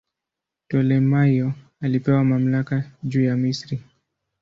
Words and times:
Ptolemaio 0.67 1.53
alipewa 1.81 2.23
mamlaka 2.23 2.83
juu 3.03 3.23
ya 3.23 3.37
Misri. 3.37 3.83